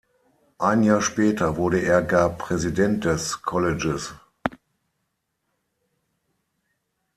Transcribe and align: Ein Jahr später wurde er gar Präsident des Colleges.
Ein 0.57 0.81
Jahr 0.81 0.99
später 1.03 1.57
wurde 1.57 1.77
er 1.83 2.01
gar 2.01 2.29
Präsident 2.35 3.05
des 3.05 3.43
Colleges. 3.43 4.15